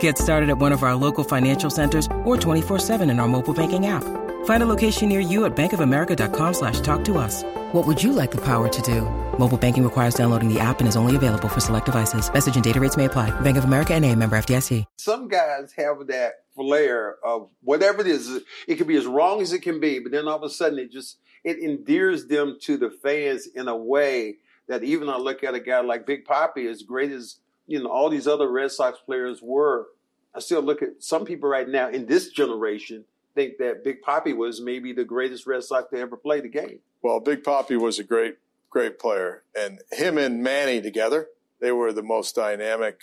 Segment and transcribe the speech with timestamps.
[0.00, 3.86] Get started at one of our local financial centers or 24-7 in our mobile banking
[3.86, 4.02] app.
[4.46, 7.44] Find a location near you at bankofamerica.com slash talk to us.
[7.72, 9.02] What would you like the power to do?
[9.38, 12.32] Mobile banking requires downloading the app and is only available for select devices.
[12.32, 13.30] Message and data rates may apply.
[13.40, 14.84] Bank of America and a member FDIC.
[14.98, 18.40] Some guys have that flair of whatever it is.
[18.66, 20.78] It can be as wrong as it can be, but then all of a sudden
[20.78, 24.36] it just, it endears them to the fans in a way
[24.68, 27.36] that even I look at a guy like Big Papi, as great as,
[27.66, 29.88] you know, all these other Red Sox players were,
[30.34, 34.36] I still look at some people right now in this generation think that Big Papi
[34.36, 36.78] was maybe the greatest Red Sox to ever play the game.
[37.02, 38.38] Well, Big Papi was a great,
[38.70, 41.28] great player, and him and Manny together,
[41.60, 43.00] they were the most dynamic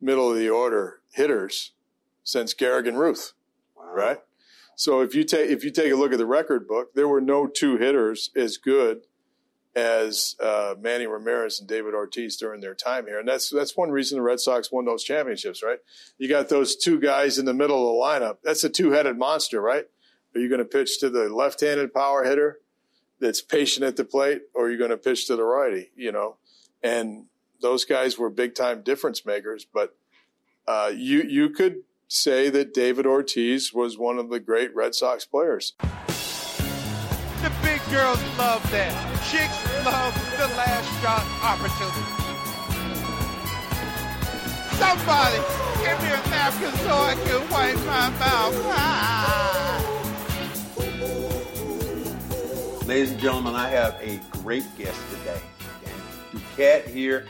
[0.00, 1.72] middle of the order hitters
[2.22, 3.32] since Gehrig and Ruth,
[3.76, 3.92] wow.
[3.92, 4.18] right?
[4.76, 7.20] So if you take if you take a look at the record book, there were
[7.20, 9.02] no two hitters as good
[9.76, 13.90] as uh, Manny Ramirez and David Ortiz during their time here, and that's that's one
[13.90, 15.78] reason the Red Sox won those championships, right?
[16.16, 18.38] You got those two guys in the middle of the lineup.
[18.42, 19.84] That's a two-headed monster, right?
[20.34, 22.60] Are you going to pitch to the left-handed power hitter
[23.20, 25.90] that's patient at the plate, or are you going to pitch to the righty?
[25.94, 26.36] You know,
[26.82, 27.26] and
[27.60, 29.66] those guys were big-time difference makers.
[29.70, 29.94] But
[30.66, 35.26] uh, you you could say that David Ortiz was one of the great Red Sox
[35.26, 35.74] players.
[37.90, 38.92] Girls love that.
[39.30, 42.02] Chicks love the last shot opportunity.
[44.74, 45.38] Somebody
[45.84, 48.54] give me a napkin so I can wipe my mouth.
[48.66, 49.76] Ah.
[52.86, 55.40] Ladies and gentlemen, I have a great guest today.
[56.32, 57.26] Duquette here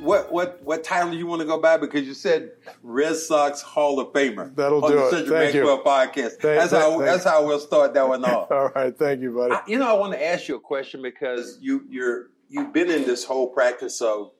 [0.00, 1.76] what what what title you want to go by?
[1.76, 2.52] Because you said
[2.82, 4.54] Red Sox Hall of Famer.
[4.54, 5.10] That'll do it.
[5.10, 5.82] Central Thank Maxwell you.
[5.82, 6.32] Podcast.
[6.32, 8.50] Thank, that's thank, how thank that's how we'll start that one off.
[8.50, 9.54] All right, thank you, buddy.
[9.54, 12.90] I, you know, I want to ask you a question because you you're you've been
[12.90, 14.32] in this whole practice of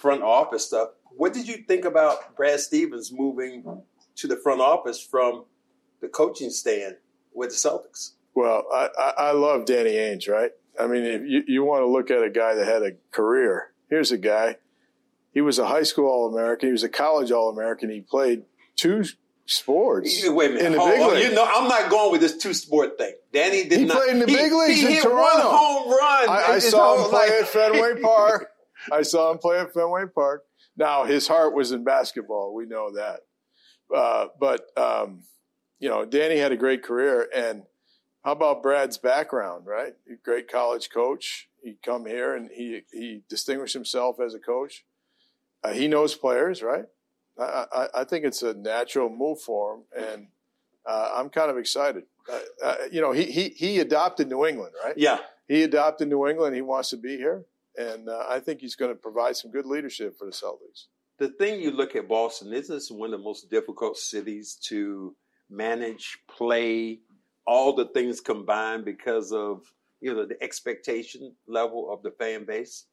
[0.00, 0.90] front office stuff.
[1.16, 3.82] What did you think about Brad Stevens moving
[4.16, 5.44] to the front office from
[6.00, 6.96] the coaching stand
[7.34, 8.12] with the Celtics?
[8.34, 10.52] Well, I, I, I love Danny Ainge, right?
[10.78, 13.72] I mean, if you, you want to look at a guy that had a career,
[13.90, 14.56] here's a guy.
[15.32, 16.68] He was a high school All American.
[16.68, 17.90] He was a college All American.
[17.90, 18.44] He played
[18.76, 19.04] two
[19.46, 20.22] sports.
[20.26, 20.66] Wait a minute.
[20.66, 21.14] In the Hold big on.
[21.14, 21.28] league.
[21.28, 23.14] You know, I'm not going with this two sport thing.
[23.32, 23.96] Danny did He not.
[23.98, 25.18] played in the he, big leagues He in hit Toronto.
[25.18, 26.28] one home run.
[26.28, 27.40] I, I saw him play life.
[27.42, 28.48] at Fenway Park.
[28.90, 30.44] I saw him play at Fenway Park.
[30.76, 32.54] Now his heart was in basketball.
[32.54, 33.20] We know that.
[33.94, 35.22] Uh, but um,
[35.80, 37.64] you know, Danny had a great career, and
[38.24, 39.66] how about Brad's background?
[39.66, 41.48] Right, great college coach.
[41.62, 44.84] He come here and he he distinguished himself as a coach.
[45.62, 46.86] Uh, he knows players, right?
[47.38, 50.26] I, I, I think it's a natural move for him, and
[50.86, 52.04] uh, I'm kind of excited.
[52.30, 54.96] Uh, uh, you know, he, he he adopted New England, right?
[54.96, 55.18] Yeah.
[55.48, 56.54] He adopted New England.
[56.54, 57.44] He wants to be here,
[57.76, 60.86] and uh, I think he's going to provide some good leadership for the Celtics.
[61.18, 65.14] The thing you look at Boston, isn't this one of the most difficult cities to
[65.50, 67.00] manage, play,
[67.46, 69.62] all the things combined because of
[70.00, 72.86] you know the expectation level of the fan base?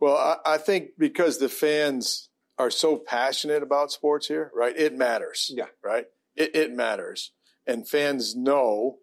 [0.00, 2.28] Well, I, I think because the fans
[2.58, 4.76] are so passionate about sports here, right?
[4.76, 5.50] It matters.
[5.54, 5.66] Yeah.
[5.82, 6.06] Right?
[6.34, 7.32] It, it matters.
[7.66, 8.98] And fans know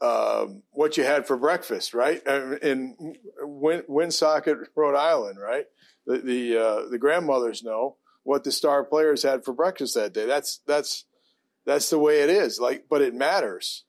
[0.00, 2.24] um, what you had for breakfast, right?
[2.62, 5.66] In Win- Woonsocket, Rhode Island, right?
[6.06, 10.26] The the, uh, the grandmothers know what the star players had for breakfast that day.
[10.26, 11.04] That's that's
[11.66, 12.58] that's the way it is.
[12.60, 13.84] Like, but it matters.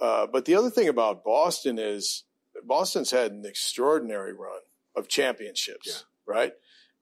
[0.00, 2.24] Uh, but the other thing about Boston is
[2.64, 4.60] Boston's had an extraordinary run
[4.96, 6.52] of championships, right?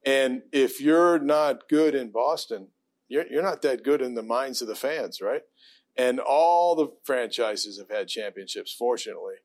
[0.04, 2.69] And if you're not good in Boston,
[3.08, 5.42] you're, you're not that good in the minds of the fans, right?
[5.96, 9.36] And all the franchises have had championships, fortunately.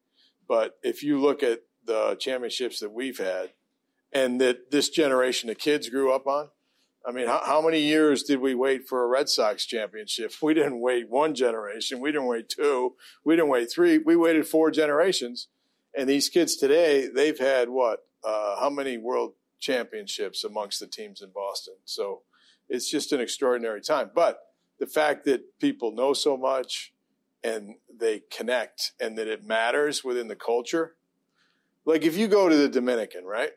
[0.48, 3.52] But if you look at the championships that we've had
[4.14, 6.50] and that this generation of kids grew up on,
[7.08, 10.34] I mean, how, how many years did we wait for a Red Sox championship?
[10.42, 12.00] We didn't wait one generation.
[12.00, 12.96] We didn't wait two.
[13.24, 14.00] We didn't wait three.
[14.00, 15.48] We waited four generations.
[15.96, 18.06] And these kids today, they've had what?
[18.24, 21.76] Uh, how many world championships amongst the teams in Boston?
[21.86, 22.24] So
[22.68, 24.10] it's just an extraordinary time.
[24.14, 24.40] But
[24.80, 26.94] the fact that people know so much
[27.44, 30.96] and they connect and that it matters within the culture.
[31.86, 33.52] Like if you go to the Dominican, right?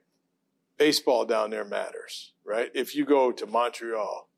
[0.76, 2.70] Baseball down there matters, right?
[2.74, 4.28] If you go to Montreal,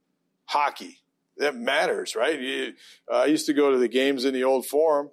[0.47, 0.99] hockey,
[1.37, 2.39] that matters, right?
[2.39, 2.73] You,
[3.11, 5.11] uh, I used to go to the games in the old forum.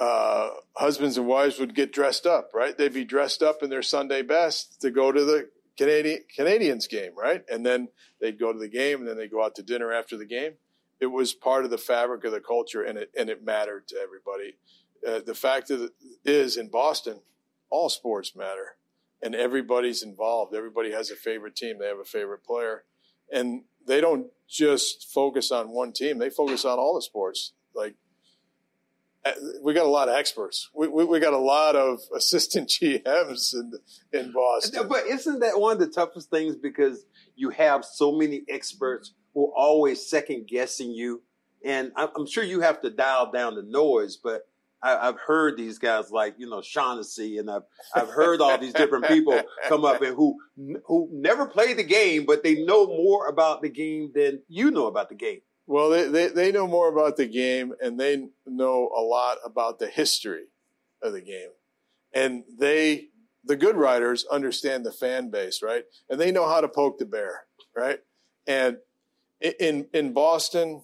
[0.00, 2.76] Uh, husbands and wives would get dressed up, right?
[2.76, 7.12] They'd be dressed up in their Sunday best to go to the Canadian Canadiens game,
[7.16, 7.44] right?
[7.50, 7.88] And then
[8.20, 10.54] they'd go to the game, and then they'd go out to dinner after the game.
[11.00, 13.96] It was part of the fabric of the culture, and it and it mattered to
[13.96, 14.56] everybody.
[15.06, 15.70] Uh, the fact
[16.24, 17.20] is in Boston,
[17.70, 18.76] all sports matter,
[19.22, 20.54] and everybody's involved.
[20.54, 21.78] Everybody has a favorite team.
[21.78, 22.84] They have a favorite player,
[23.32, 26.18] and they don't just focus on one team.
[26.18, 27.52] They focus on all the sports.
[27.74, 27.94] Like
[29.24, 29.32] uh,
[29.62, 30.70] we got a lot of experts.
[30.74, 33.72] We, we, we, got a lot of assistant GMs in
[34.12, 34.88] in Boston.
[34.88, 37.04] But isn't that one of the toughest things because
[37.34, 41.22] you have so many experts who are always second guessing you,
[41.64, 44.46] and I'm sure you have to dial down the noise, but.
[44.94, 47.62] I, have heard these guys like you know Shaughnessy, and I've
[47.94, 50.36] I've heard all these different people come up and who
[50.86, 54.86] who never played the game, but they know more about the game than you know
[54.86, 55.40] about the game.
[55.66, 59.78] Well, they, they, they know more about the game and they know a lot about
[59.78, 60.44] the history
[61.02, 61.50] of the game.
[62.14, 63.08] And they,
[63.44, 65.84] the good writers, understand the fan base, right?
[66.08, 67.46] And they know how to poke the bear,
[67.76, 67.98] right?
[68.46, 68.78] And
[69.40, 70.82] in, in Boston,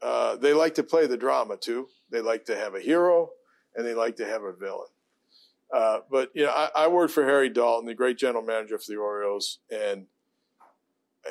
[0.00, 1.88] uh, they like to play the drama too.
[2.10, 3.30] They like to have a hero
[3.74, 4.88] and they like to have a villain.
[5.72, 8.84] Uh, but you know, I, I, worked for Harry Dalton, the great general manager for
[8.88, 10.06] the Orioles, and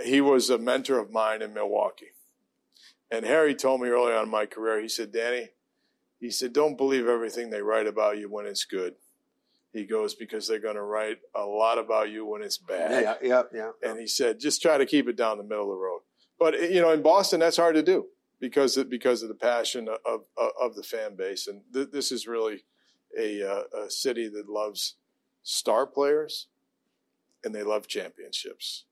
[0.04, 2.12] he was a mentor of mine in Milwaukee.
[3.10, 5.50] And Harry told me early on in my career, he said, Danny,
[6.20, 8.96] he said, don't believe everything they write about you when it's good.
[9.72, 13.04] He goes, because they're going to write a lot about you when it's bad.
[13.04, 13.72] Yeah, yeah, yeah.
[13.84, 16.02] And he said, just try to keep it down the middle of the road.
[16.40, 18.06] But, you know, in Boston, that's hard to do
[18.40, 21.48] because of, because of the passion of, of, of the fan base.
[21.48, 22.64] And th- this is really
[23.18, 24.96] a, uh, a city that loves
[25.44, 26.48] star players
[27.44, 28.86] and they love championships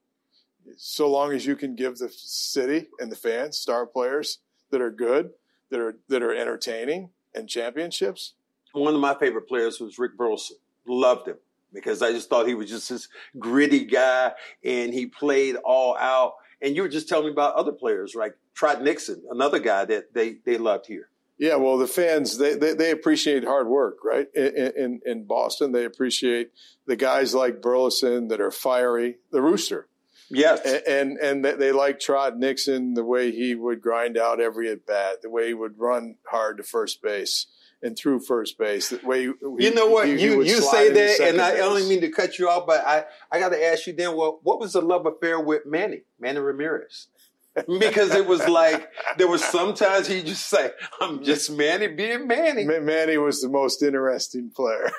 [0.77, 4.39] so long as you can give the city and the fans star players
[4.71, 5.31] that are good,
[5.69, 8.33] that are that are entertaining and championships.
[8.73, 10.57] One of my favorite players was Rick Burleson.
[10.87, 11.37] Loved him
[11.73, 13.07] because I just thought he was just this
[13.39, 16.35] gritty guy and he played all out.
[16.61, 20.13] And you were just telling me about other players like Trot Nixon, another guy that
[20.13, 21.09] they, they loved here.
[21.37, 24.27] Yeah, well, the fans they, they, they appreciate hard work, right?
[24.35, 26.51] In, in, in Boston, they appreciate
[26.85, 29.17] the guys like Burleson that are fiery.
[29.31, 29.87] The Rooster,
[30.29, 34.69] Yes, and and, and they like Trot Nixon the way he would grind out every
[34.69, 37.47] at bat, the way he would run hard to first base
[37.83, 38.89] and through first base.
[38.89, 39.33] The way he,
[39.65, 42.39] you know what he, you he you say that, and I only mean to cut
[42.39, 44.15] you off, but I I got to ask you then.
[44.15, 47.07] Well, what was the love affair with Manny Manny Ramirez?
[47.79, 52.65] because it was like there was sometimes he just say, "I'm just Manny being Manny."
[52.65, 54.91] Manny was the most interesting player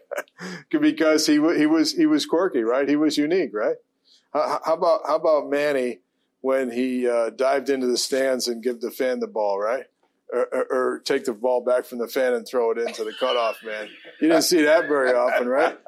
[0.70, 2.88] because he he was he was quirky, right?
[2.88, 3.76] He was unique, right?
[4.34, 6.00] How, how about how about Manny
[6.42, 9.86] when he uh, dived into the stands and give the fan the ball, right?
[10.30, 13.64] Or, or, take the ball back from the fan and throw it into the cutoff
[13.64, 13.88] man.
[14.20, 15.78] You didn't see that very often, right?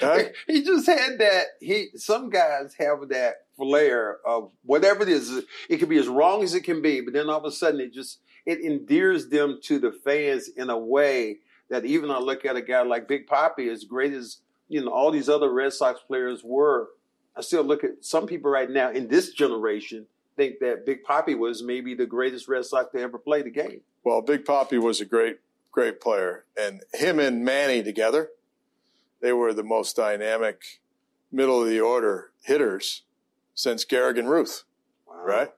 [0.00, 0.22] Huh?
[0.46, 1.44] He just had that.
[1.60, 5.42] He some guys have that flair of whatever it is.
[5.68, 7.80] It can be as wrong as it can be, but then all of a sudden
[7.80, 12.44] it just it endears them to the fans in a way that even I look
[12.44, 15.72] at a guy like Big Papi, as great as you know all these other Red
[15.72, 16.88] Sox players were
[17.36, 20.06] I still look at some people right now in this generation
[20.36, 23.80] think that Big Papi was maybe the greatest Red Sox to ever play the game.
[24.04, 25.38] Well, Big Papi was a great,
[25.72, 28.30] great player, and him and Manny together,
[29.20, 30.80] they were the most dynamic
[31.32, 33.02] middle of the order hitters
[33.54, 34.64] since Gehrig and Ruth,
[35.06, 35.24] wow.
[35.24, 35.50] right?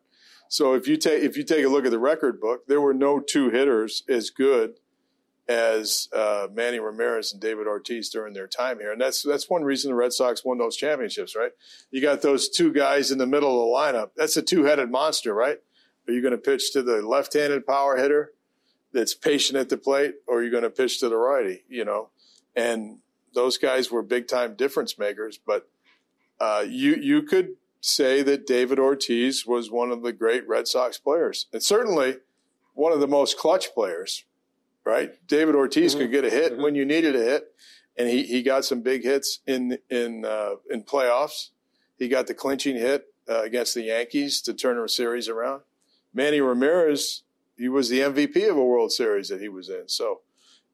[0.48, 2.94] So if you take if you take a look at the record book, there were
[2.94, 4.74] no two hitters as good
[5.48, 9.64] as uh, Manny Ramirez and David Ortiz during their time here, and that's that's one
[9.64, 11.52] reason the Red Sox won those championships, right?
[11.90, 14.10] You got those two guys in the middle of the lineup.
[14.14, 15.58] That's a two-headed monster, right?
[16.06, 18.32] Are you going to pitch to the left-handed power hitter
[18.92, 21.64] that's patient at the plate, or are you going to pitch to the righty?
[21.68, 22.10] You know,
[22.54, 22.98] and
[23.34, 25.38] those guys were big-time difference makers.
[25.38, 25.68] But
[26.38, 30.98] uh, you you could say that David Ortiz was one of the great Red Sox
[30.98, 32.16] players, and certainly
[32.74, 34.24] one of the most clutch players
[34.88, 35.10] right?
[35.26, 36.02] David Ortiz mm-hmm.
[36.02, 36.62] could get a hit mm-hmm.
[36.62, 37.52] when you needed a hit,
[37.96, 41.50] and he, he got some big hits in in uh, in playoffs.
[41.98, 45.62] He got the clinching hit uh, against the Yankees to turn a series around.
[46.14, 47.22] Manny Ramirez,
[47.58, 49.88] he was the MVP of a World Series that he was in.
[49.88, 50.20] So,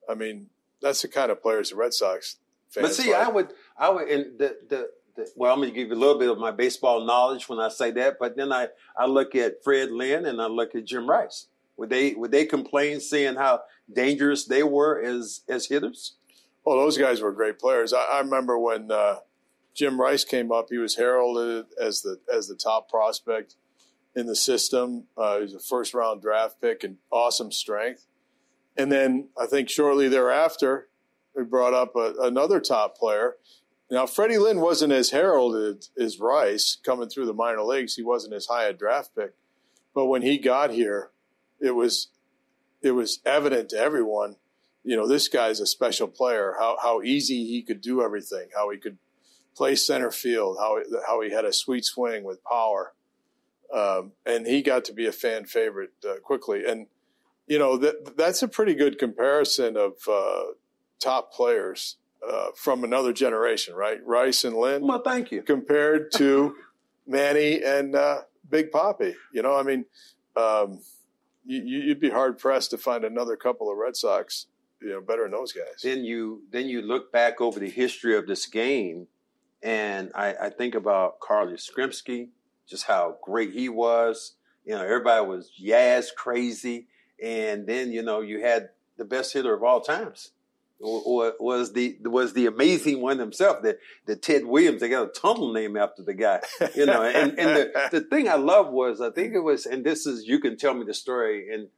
[0.09, 2.37] I mean, that's the kind of players the Red Sox.
[2.69, 3.27] Fans but see, like.
[3.27, 4.89] I would, I would, and the the
[5.35, 7.69] well, I'm going to give you a little bit of my baseball knowledge when I
[7.69, 11.09] say that, but then I, I look at Fred Lynn and I look at Jim
[11.09, 11.47] Rice.
[11.77, 13.63] Would they would they complain seeing how
[13.93, 16.17] dangerous they were as as hitters?
[16.65, 17.93] Well, those guys were great players.
[17.93, 19.17] I, I remember when uh,
[19.75, 23.57] Jim Rice came up, he was heralded as the as the top prospect
[24.15, 25.05] in the system.
[25.17, 28.07] Uh, he was a first round draft pick and awesome strength.
[28.77, 30.89] And then I think shortly thereafter,
[31.35, 33.37] we brought up a, another top player.
[33.91, 37.95] Now, Freddie Lynn wasn't as heralded as Rice coming through the minor leagues.
[37.95, 39.35] He wasn't as high a draft pick.
[39.95, 41.11] But when he got here,
[41.61, 42.09] it was
[42.83, 44.37] it was evident to everyone,
[44.85, 46.55] you know, this guy's a special player.
[46.59, 48.49] How how easy he could do everything.
[48.55, 48.99] How he could
[49.57, 50.59] play center field.
[50.61, 52.93] How how he had a sweet swing with power,
[53.73, 56.65] um, and he got to be a fan favorite uh, quickly.
[56.67, 56.87] And
[57.47, 60.53] you know that that's a pretty good comparison of uh,
[61.01, 61.97] top players
[62.27, 64.05] uh, from another generation, right?
[64.05, 64.87] Rice and Lynn.
[64.87, 65.43] Well, thank you.
[65.43, 66.57] Compared to
[67.07, 69.85] Manny and uh, Big Papi, you know, I mean,
[70.37, 70.81] um,
[71.45, 74.47] you, would be hard pressed to find another couple of Red Sox,
[74.81, 75.83] you know, better than those guys.
[75.83, 79.09] Then you then you look back over the history of this game,
[79.63, 82.29] and I, I think about Carl Yastrzemski,
[82.69, 84.35] just how great he was.
[84.65, 86.87] You know, everybody was Yaz crazy,
[87.23, 90.31] and then you know you had the best hitter of all times
[90.85, 94.81] was the was the amazing one himself, the the Ted Williams.
[94.81, 96.41] They got a tunnel name after the guy,
[96.75, 97.03] you know.
[97.03, 100.27] and and the, the thing I love was I think it was, and this is
[100.27, 101.69] you can tell me the story, and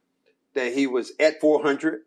[0.53, 2.01] that he was at 400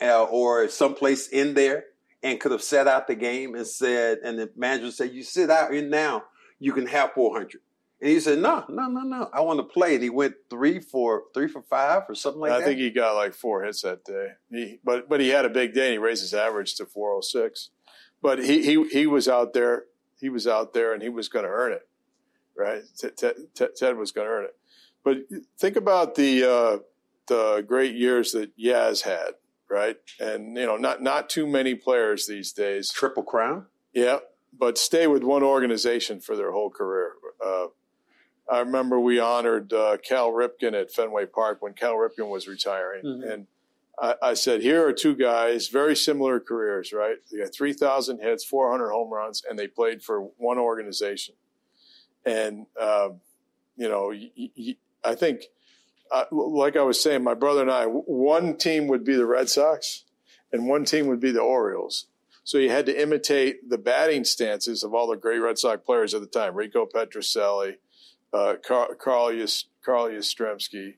[0.00, 1.84] uh, or someplace in there
[2.22, 5.50] and could have set out the game and said, and the manager said, "You sit
[5.50, 6.24] out in now,
[6.58, 7.60] you can have 400."
[8.00, 9.30] And he said, "No, no, no, no.
[9.32, 12.52] I want to play." And he went three for three for five or something like
[12.52, 12.62] I that.
[12.62, 14.32] I think he got like four hits that day.
[14.50, 15.86] He, but but he had a big day.
[15.86, 17.70] and He raised his average to 406.
[18.20, 19.84] But he he he was out there.
[20.18, 21.86] He was out there, and he was going to earn it,
[22.56, 22.82] right?
[22.96, 24.56] Ted, was going to earn it.
[25.04, 25.18] But
[25.58, 26.78] think about the uh,
[27.26, 29.34] the great years that Yaz had,
[29.70, 29.96] right?
[30.18, 32.90] And you know, not not too many players these days.
[32.90, 33.66] Triple crown.
[33.92, 34.18] Yeah,
[34.58, 37.12] but stay with one organization for their whole career.
[37.44, 37.66] Uh,
[38.50, 43.04] I remember we honored uh, Cal Ripken at Fenway Park when Cal Ripken was retiring,
[43.04, 43.30] mm-hmm.
[43.30, 43.46] and
[43.98, 47.16] I, I, said, "Here are two guys, very similar careers, right?
[47.30, 51.36] They got three thousand hits, four hundred home runs, and they played for one organization."
[52.26, 53.20] And um,
[53.76, 55.44] you know, y- y- I think,
[56.10, 59.48] uh, like I was saying, my brother and I, one team would be the Red
[59.48, 60.04] Sox,
[60.52, 62.06] and one team would be the Orioles.
[62.42, 66.12] So you had to imitate the batting stances of all the great Red Sox players
[66.12, 67.76] at the time: Rico Petrocelli
[68.34, 70.94] uh, Carl, Carl, Yastrzemski,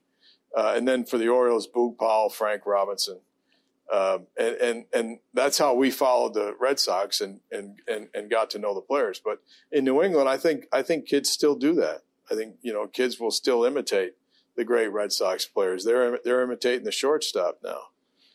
[0.57, 3.19] uh, and then for the Orioles, Boog Powell, Frank Robinson.
[3.93, 8.29] Um, and, and, and that's how we followed the Red Sox and, and, and, and
[8.29, 9.21] got to know the players.
[9.23, 9.39] But
[9.71, 12.01] in New England, I think, I think kids still do that.
[12.29, 14.15] I think, you know, kids will still imitate
[14.57, 15.85] the great Red Sox players.
[15.85, 17.79] They're, they're imitating the shortstop now.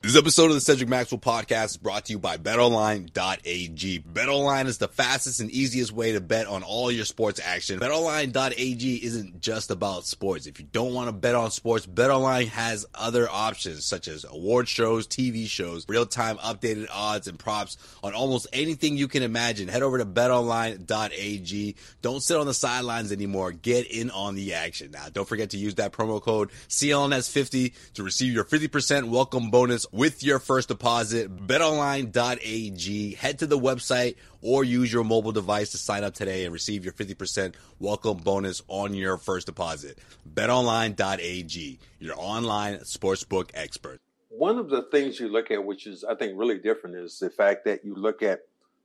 [0.03, 4.01] This episode of the Cedric Maxwell podcast is brought to you by betonline.ag.
[4.01, 7.79] BetOnline is the fastest and easiest way to bet on all your sports action.
[7.79, 10.49] BetOnline.ag isn't just about sports.
[10.49, 14.69] If you don't want to bet on sports, BetOnline has other options such as award
[14.69, 19.69] shows, TV shows, real-time updated odds and props on almost anything you can imagine.
[19.69, 21.77] Head over to betonline.ag.
[22.03, 23.53] Don't sit on the sidelines anymore.
[23.53, 24.91] Get in on the action.
[24.91, 29.87] Now, don't forget to use that promo code CLNS50 to receive your 50% welcome bonus
[29.93, 31.47] with your first deposit.
[31.47, 33.15] BetOnline.ag.
[33.15, 36.85] Head to the website or use your mobile device to sign up today and receive
[36.85, 39.99] your 50% welcome bonus on your first deposit.
[40.35, 44.01] BetOnline.ag, your online sportsbook expert.
[44.31, 47.31] One of the things you look at, which is I think really different, is the
[47.31, 48.41] fact that you look at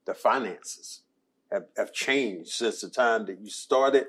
[0.05, 1.01] the finances
[1.51, 4.05] have, have changed since the time that you started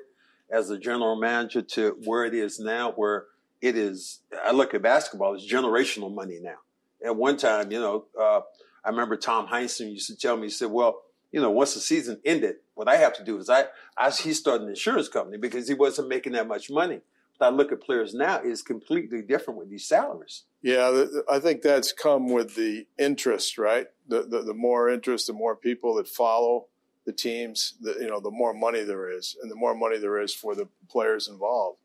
[0.50, 3.26] as a general manager to where it is now, where
[3.60, 4.20] it is.
[4.44, 6.56] I look at basketball; it's generational money now
[7.04, 8.40] at one time, you know, uh,
[8.84, 11.02] I remember Tom Heinsohn used to tell me, he said, well,
[11.32, 13.64] you know, once the season ended, what I have to do is I,
[13.96, 17.00] I he started an insurance company because he wasn't making that much money.
[17.38, 20.44] But I look at players now is completely different with these salaries.
[20.62, 23.86] Yeah, I think that's come with the interest, right?
[24.08, 26.66] The, the, the more interest, the more people that follow
[27.04, 30.18] the teams, the, you know, the more money there is, and the more money there
[30.20, 31.78] is for the players involved.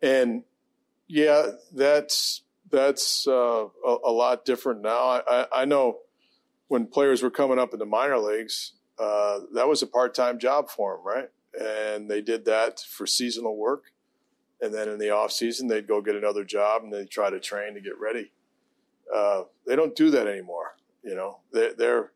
[0.00, 0.44] And
[1.08, 5.22] yeah, that's that's uh, a, a, lot different now.
[5.26, 5.98] I, I, know
[6.68, 10.38] when players were coming up in the minor leagues, uh, that was a part time
[10.38, 11.28] job for them, right?
[11.60, 13.84] And they did that for seasonal work.
[14.60, 17.40] And then in the off season, they'd go get another job and they try to
[17.40, 18.30] train to get ready.
[19.12, 20.76] Uh, they don't do that anymore.
[21.02, 22.12] You know, they're, they're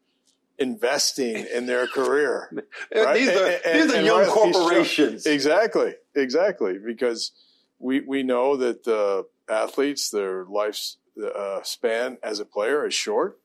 [0.59, 2.51] investing in their career.
[2.95, 3.15] right?
[3.15, 5.27] These are And- and- these are young corporations.
[5.27, 6.79] Exactly, exactly.
[6.85, 7.33] Because
[7.79, 13.39] we we know that uh, athletes, their life uh, span as a player is short.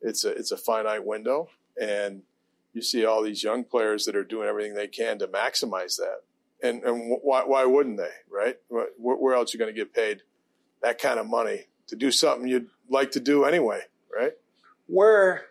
[0.00, 1.48] It's a it's a finite window,
[1.80, 2.22] and
[2.72, 6.20] you see all these young players that are doing everything they can to maximize that.
[6.62, 8.12] And and why why wouldn't they?
[8.30, 8.58] Right?
[8.68, 10.22] Where, where else are you going to get paid
[10.82, 13.80] that kind of money to do something you'd like to do anyway?
[14.14, 14.34] Right?
[14.86, 15.46] where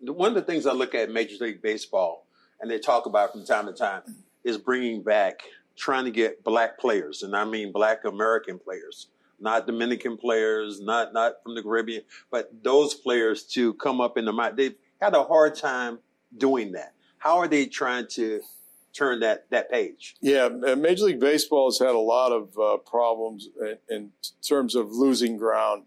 [0.00, 2.26] one of the things I look at Major League Baseball,
[2.60, 4.02] and they talk about from time to time,
[4.42, 5.42] is bringing back
[5.76, 9.08] trying to get black players, and I mean black American players,
[9.40, 14.24] not Dominican players, not not from the Caribbean, but those players to come up in
[14.24, 14.56] the mind.
[14.56, 15.98] They've had a hard time
[16.36, 16.94] doing that.
[17.18, 18.40] How are they trying to
[18.92, 20.16] turn that that page?
[20.20, 24.10] Yeah, uh, Major League Baseball has had a lot of uh, problems in, in
[24.46, 25.84] terms of losing ground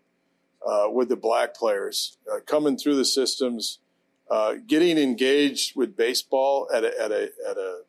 [0.66, 3.80] uh, with the black players uh, coming through the systems,
[4.30, 7.82] uh, getting engaged with baseball at a, at a at a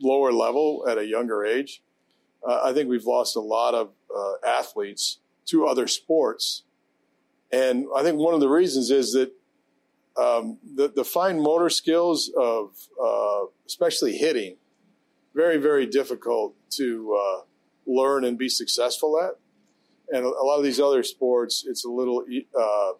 [0.00, 1.82] lower level at a younger age.
[2.46, 6.62] Uh, I think we've lost a lot of uh, athletes to other sports,
[7.52, 9.32] and I think one of the reasons is that
[10.16, 14.56] um, the the fine motor skills of uh, especially hitting
[15.36, 17.42] very, very difficult to uh,
[17.86, 19.32] learn and be successful at.
[20.08, 22.24] And a, lot of these other sports, it's a little
[22.58, 22.92] uh,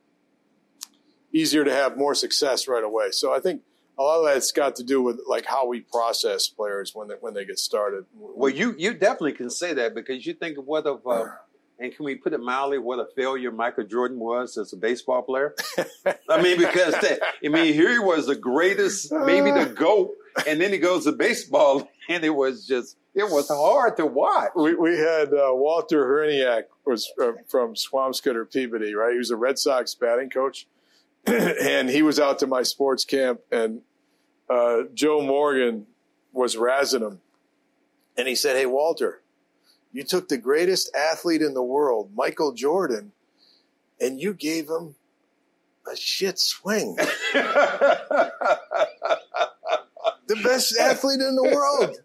[1.33, 3.11] easier to have more success right away.
[3.13, 3.63] So I think
[3.99, 7.15] a lot of that's got to do with like how we process players when they,
[7.21, 8.05] when they get started.
[8.15, 11.25] Well, you you definitely can say that because you think of what of, uh,
[11.79, 15.23] and can we put it mildly, what a failure Michael Jordan was as a baseball
[15.23, 15.55] player.
[16.29, 20.13] I mean, because that, I mean, here he was the greatest, maybe the goat,
[20.47, 24.51] and then he goes to baseball, and it was just it was hard to watch.
[24.55, 29.13] we, we had uh, Walter Hriniak was uh, from Swampscott or Peabody, right?
[29.13, 30.67] He was a Red Sox batting coach,
[31.61, 33.81] and he was out to my sports camp, and
[34.49, 35.87] uh, Joe Morgan
[36.33, 37.21] was razzing him,
[38.17, 39.23] and he said, "Hey, Walter,
[39.93, 43.13] you took the greatest athlete in the world, Michael Jordan,
[44.01, 44.95] and you gave him
[45.91, 46.95] a shit swing,
[47.35, 48.31] the
[50.45, 51.97] best athlete in the world."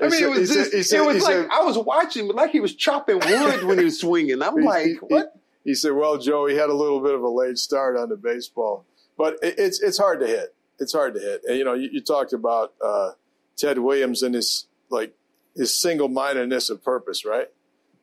[0.00, 2.76] I mean, it was just, it was like I was watching, but like he was
[2.76, 4.40] chopping wood when he was swinging.
[4.40, 5.34] I'm like, what?
[5.64, 8.16] He said, "Well, Joe, he had a little bit of a late start on the
[8.16, 8.84] baseball,
[9.16, 10.54] but it, it's it's hard to hit.
[10.78, 11.42] It's hard to hit.
[11.46, 13.12] And, you know, you, you talked about uh,
[13.56, 15.14] Ted Williams and his like
[15.56, 17.48] his single mindedness of purpose, right?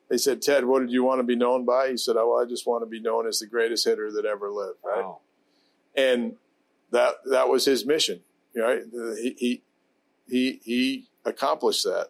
[0.10, 1.89] They said, Ted, what did you want to be known by?
[1.89, 4.50] He said, Oh, I just want to be known as the greatest hitter that ever
[4.50, 5.04] lived, right?
[5.04, 5.19] Wow.
[5.95, 6.36] and
[6.91, 8.21] that that was his mission.
[8.56, 8.82] Right?
[9.21, 9.62] He he
[10.28, 12.10] he, he accomplished that,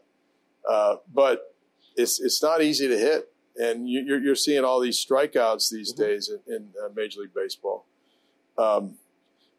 [0.67, 1.55] uh, but
[1.95, 5.91] it's it's not easy to hit, and you, you're you're seeing all these strikeouts these
[5.91, 7.85] days in, in uh, Major League Baseball.
[8.57, 8.95] Um,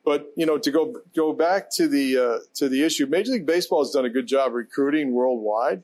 [0.05, 3.46] but you know, to go go back to the uh, to the issue, Major League
[3.46, 5.83] Baseball has done a good job recruiting worldwide.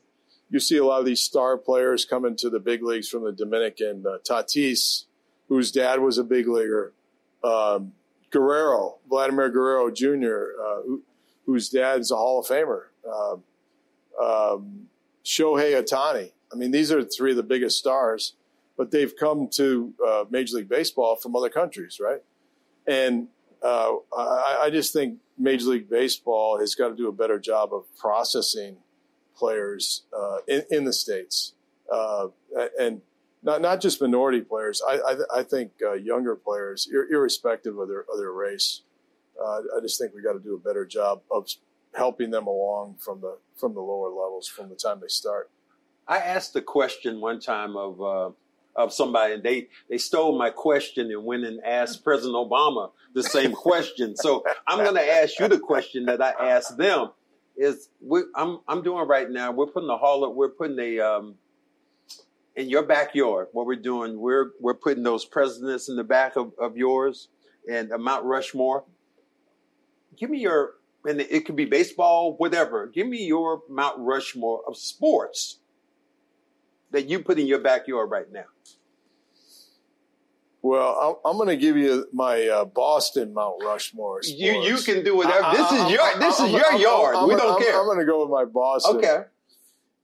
[0.49, 3.31] You see a lot of these star players coming to the big leagues from the
[3.31, 4.03] Dominican.
[4.05, 5.05] Uh, Tatis,
[5.47, 6.93] whose dad was a big leaguer,
[7.43, 7.93] um,
[8.31, 11.03] Guerrero, Vladimir Guerrero Jr., uh, who,
[11.45, 12.85] whose dad's a Hall of Famer.
[13.07, 13.43] Um,
[14.19, 14.87] um,
[15.23, 16.31] Shohei Ohtani.
[16.51, 18.33] I mean, these are three of the biggest stars,
[18.77, 22.21] but they've come to uh, Major League Baseball from other countries, right?
[22.87, 23.27] And
[23.61, 27.73] uh, I, I just think Major League Baseball has got to do a better job
[27.73, 28.77] of processing
[29.35, 31.53] players uh, in, in the states,
[31.91, 32.27] uh,
[32.79, 33.01] and
[33.41, 34.81] not not just minority players.
[34.85, 38.81] I I, I think uh, younger players, ir- irrespective of their of their race.
[39.41, 41.49] Uh, I just think we got to do a better job of
[41.95, 45.49] helping them along from the from the lower levels from the time they start.
[46.09, 48.31] I asked a question one time of uh,
[48.75, 53.21] of somebody, and they they stole my question and went and asked President Obama the
[53.21, 54.15] same question.
[54.17, 57.11] So I'm going to ask you the question that I asked them.
[57.55, 59.51] Is we, I'm I'm doing right now.
[59.51, 60.23] We're putting a hall.
[60.23, 61.35] Of, we're putting a um,
[62.55, 63.47] in your backyard.
[63.51, 67.27] What we're doing, we're we're putting those presidents in the back of, of yours
[67.71, 68.83] and uh, Mount Rushmore.
[70.17, 70.73] Give me your
[71.05, 72.87] and it could be baseball, whatever.
[72.87, 75.58] Give me your Mount Rushmore of sports
[76.91, 78.45] that you put in your backyard right now.
[80.61, 84.19] Well, I'm going to give you my uh, Boston Mount Rushmore.
[84.25, 85.43] You you can do whatever.
[85.45, 87.27] I- this is I- your I- this is your yard.
[87.29, 87.79] We don't I'm- care.
[87.79, 88.97] I'm going to go with my Boston.
[88.97, 89.21] okay.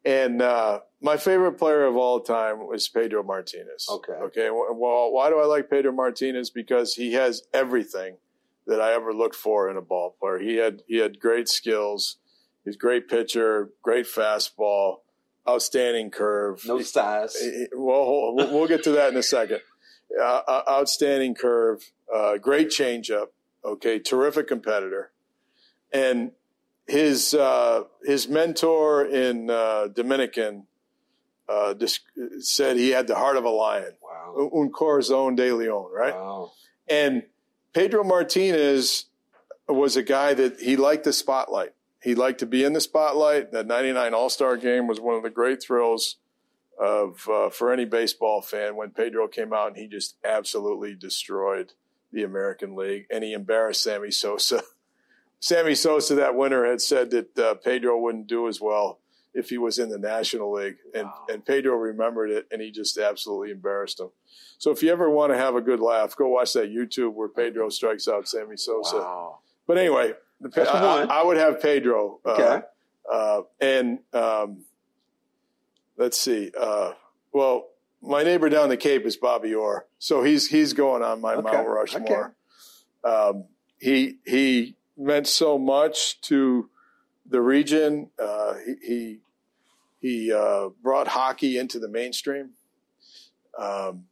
[0.06, 3.88] And uh, my favorite player of all time was Pedro Martinez.
[3.90, 4.14] Okay.
[4.14, 4.50] Okay.
[4.52, 6.52] Well, why do I like Pedro Martinez?
[6.52, 8.18] Because he has everything
[8.68, 10.38] that I ever looked for in a ball player.
[10.40, 12.18] He had he had great skills.
[12.64, 14.98] He's a great pitcher, great fastball,
[15.48, 16.66] outstanding curve.
[16.66, 17.36] No size.
[17.76, 19.62] Well, we'll get to that in a second.
[20.18, 23.30] Uh, uh, outstanding curve, uh, great changeup,
[23.66, 25.12] Okay, terrific competitor,
[25.92, 26.32] and
[26.86, 30.68] his uh, his mentor in uh, Dominican
[31.50, 32.00] uh, dis-
[32.42, 33.94] said he had the heart of a lion.
[34.04, 34.52] Wow.
[34.54, 36.14] Un corazón de león, right?
[36.14, 36.52] Wow.
[36.88, 37.24] And
[37.74, 39.06] Pedro Martinez
[39.68, 41.74] was a guy that he liked the spotlight.
[42.06, 43.52] He liked to be in the spotlight.
[43.52, 46.18] That 99 All Star game was one of the great thrills
[46.80, 51.74] of uh, for any baseball fan when Pedro came out and he just absolutely destroyed
[52.12, 54.62] the American League and he embarrassed Sammy Sosa.
[55.40, 59.00] Sammy Sosa that winter had said that uh, Pedro wouldn't do as well
[59.34, 61.26] if he was in the National League, and Wow.
[61.30, 64.10] and Pedro remembered it and he just absolutely embarrassed him.
[64.60, 67.28] So if you ever want to have a good laugh, go watch that YouTube where
[67.30, 68.98] Pedro strikes out Sammy Sosa.
[68.98, 69.40] Wow.
[69.68, 71.12] But anyway, the, That's the I, one.
[71.12, 72.20] I would have Pedro.
[72.26, 72.62] Uh, Okay.
[73.12, 74.66] uh, and um,
[75.98, 76.52] let's see.
[76.60, 76.94] Uh,
[77.34, 77.68] well,
[78.02, 81.52] my neighbor down the Cape is Bobby Orr, so he's he's going on my Okay.
[81.52, 82.36] Mount Rushmore.
[83.04, 83.46] Um,
[83.80, 86.70] he he meant so much to
[87.28, 88.10] the region.
[88.18, 89.20] Uh, he he,
[90.00, 92.52] he uh, brought hockey into the mainstream.
[93.58, 94.06] Um,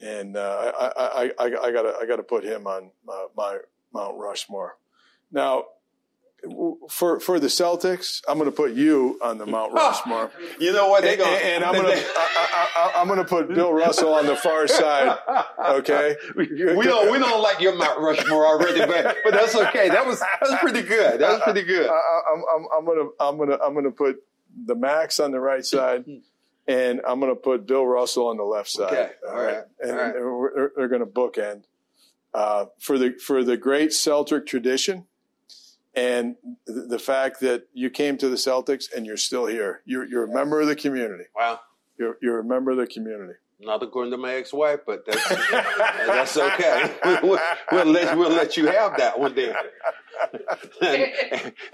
[0.00, 3.58] and uh, I, I, I, I gotta I gotta put him on uh, my
[3.92, 4.76] Mount Rushmore.
[5.32, 5.64] Now,
[6.88, 10.88] for for the Celtics, I'm going to put you on the Mount Rushmore, You know
[10.88, 11.02] what?
[11.02, 14.26] They and, gonna, and I'm going to I, I'm going to put Bill Russell on
[14.26, 15.18] the far side.
[15.58, 19.88] Okay, we, don't we don't like your Mount Rushmore already, but but that's okay.
[19.88, 21.20] That was that was pretty good.
[21.20, 21.88] That was pretty good.
[21.88, 24.22] I, I, I'm, I'm, gonna I'm gonna I'm gonna put
[24.66, 26.04] the Max on the right side,
[26.66, 28.92] and I'm gonna put Bill Russell on the left side.
[28.92, 30.14] Okay, all right, and all right.
[30.14, 31.64] and they're, they're gonna bookend
[32.34, 35.06] uh, for the for the great Celtic tradition,
[35.94, 39.82] and the, the fact that you came to the Celtics and you're still here.
[39.84, 41.24] You're you're a member of the community.
[41.36, 41.60] Wow.
[41.98, 43.34] You're you're a member of the community.
[43.62, 45.28] Not according to my ex-wife, but that's
[46.06, 46.94] that's okay.
[47.22, 47.38] We'll,
[47.70, 49.52] we'll let we'll let you have that one day.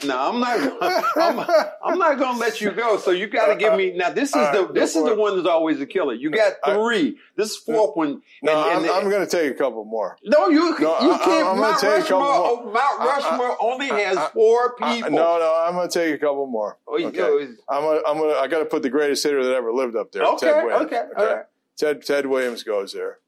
[0.04, 0.82] no, I'm not.
[1.16, 1.38] I'm,
[1.84, 2.96] I'm not going to let you go.
[2.98, 4.10] So you got to give me now.
[4.10, 6.14] This is All the this is the one that's always a killer.
[6.14, 7.18] You got I- three.
[7.36, 8.22] This fourth one.
[8.42, 10.16] No, and- and- I'm, I'm going to take a couple more.
[10.24, 11.46] no, you No, you I- I- can't.
[11.48, 12.72] I'm gonna Mount take a couple Rushmore, more.
[12.72, 15.10] Mount I- I- Rushmore only has I- four Uh, people.
[15.10, 16.78] no, no, I'm going to take a couple more.
[16.88, 17.20] Oh, you Okay.
[17.68, 20.12] I'm gonna, I'm gonna, I got to put the greatest hitter that ever lived up
[20.12, 20.22] there.
[20.24, 20.86] Okay, Ted Williams.
[20.86, 21.44] okay, all right.
[21.76, 23.18] Ted, Ted Williams goes there.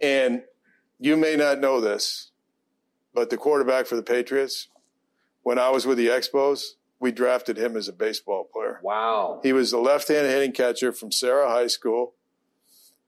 [0.00, 0.42] And
[0.98, 2.30] you may not know this,
[3.14, 4.68] but the quarterback for the Patriots,
[5.42, 8.80] when I was with the Expos, we drafted him as a baseball player.
[8.82, 9.40] Wow.
[9.42, 12.14] He was the left-handed hitting catcher from Serra High School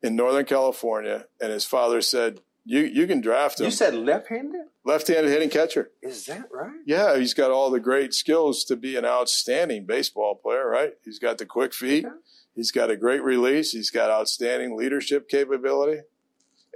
[0.03, 4.63] in Northern California, and his father said, "You you can draft him." You said left-handed.
[4.85, 5.91] left-handed hitting catcher.
[6.01, 6.81] Is that right?
[6.87, 10.95] Yeah, he's got all the great skills to be an outstanding baseball player, right?
[11.05, 12.05] He's got the quick feet.
[12.05, 12.15] Okay.
[12.55, 13.73] He's got a great release.
[13.73, 16.03] He's got outstanding leadership capability,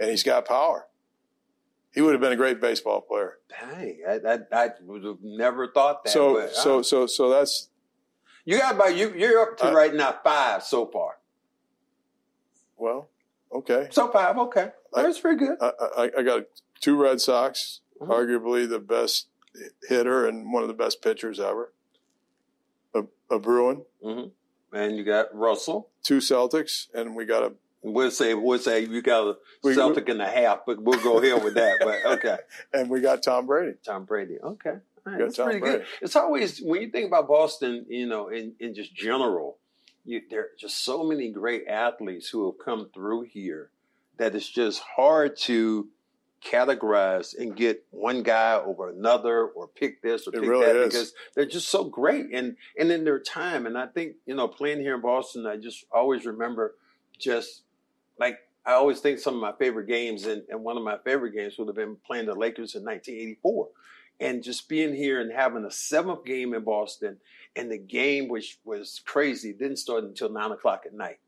[0.01, 0.87] and he's got power.
[1.93, 3.39] He would have been a great baseball player.
[3.49, 6.11] Dang, I, I, I would have never thought that.
[6.11, 7.69] So, but, so, uh, so, so that's
[8.45, 9.13] you got about you.
[9.15, 11.19] You're up to Uh, right now five so far.
[12.77, 13.09] well,
[13.53, 13.89] okay.
[13.91, 15.57] So five, okay, that's pretty good.
[15.61, 16.43] I, I, I got
[16.81, 18.09] two Red Sox, Mhm.
[18.09, 19.29] arguably the best
[19.89, 21.73] hitter and one of the best pitchers ever.
[22.95, 24.25] A, a Bruin, hmm
[24.77, 25.89] And you got Russell.
[26.03, 30.09] two Celtics, and we got a We'll say we'll say you got a We- Celtic
[30.09, 31.79] and a half, but we'll go here with that.
[31.81, 32.39] But okay,
[32.73, 33.75] and we got Tom Brady.
[33.85, 34.39] Tom Brady.
[34.43, 34.79] Okay, All
[35.13, 35.79] right, that's Tom pretty Brady.
[35.79, 35.87] good.
[36.03, 39.59] It's always when you think about Boston, you know, in in just general,
[40.05, 43.71] you, there are just so many great athletes who have come through here
[44.19, 45.89] that it's just hard to
[46.47, 50.77] categorize and get one guy over another or pick this or It pick really that
[50.77, 50.87] is.
[50.95, 53.67] because they're just so great and and in their time.
[53.67, 56.75] And I think you know playing here in Boston I just always remember
[57.19, 57.63] just
[58.19, 61.33] like I always think some of my favorite games and, and one of my favorite
[61.33, 63.69] games would have been playing the Lakers in 1984
[64.21, 67.19] and just being here and having a seventh game in Boston
[67.55, 69.53] and the game which was crazy.
[69.53, 71.19] Didn't start until nine o'clock at night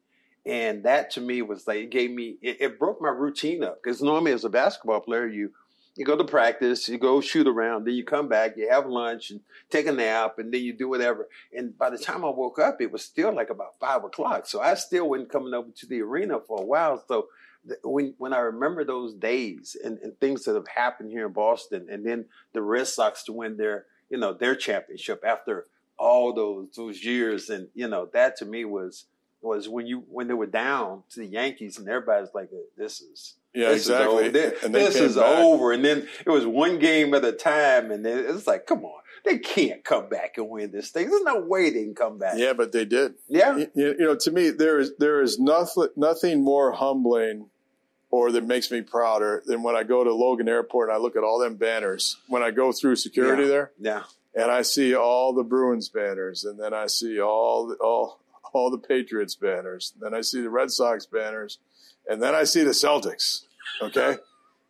[0.48, 3.80] and that to me was like it gave me it, it broke my routine up
[3.82, 5.52] because normally as a basketball player you
[5.94, 9.30] you go to practice you go shoot around then you come back you have lunch
[9.30, 11.28] and take a nap and then you do whatever.
[11.52, 14.46] And by the time i woke up it was still like about five o'clock.
[14.46, 17.02] So i still wasn't coming over to the arena for a while.
[17.06, 17.28] So
[17.82, 21.86] when when i remember those days and, and things that have happened here in boston
[21.90, 25.66] and then the red sox to win their you know their championship after
[25.98, 29.04] all those those years and you know that to me was
[29.40, 33.34] was when you when they were down to the Yankees and everybody's like, this is
[33.54, 34.24] Yeah, this exactly.
[34.26, 34.68] Is over.
[34.68, 35.38] This, is back.
[35.38, 35.72] over.
[35.72, 39.00] And then it was one game at a time, and then it's like, come on,
[39.24, 41.08] they can't come back and win this thing.
[41.08, 42.34] There's no way they can come back.
[42.36, 43.14] Yeah, but they did.
[43.28, 43.56] yeah.
[43.56, 47.48] You, you know, to me, there is there is nothing nothing more humbling
[48.10, 51.14] or that makes me prouder than when I go to Logan Airport and I look
[51.14, 53.48] at all them banners when I go through security Yeah.
[53.48, 54.02] there Yeah.
[54.34, 58.18] and I see all the Bruins banners, and then I see all the, all
[58.52, 61.58] all the Patriots banners, then I see the Red Sox banners,
[62.08, 63.42] and then I see the Celtics.
[63.82, 64.16] Okay,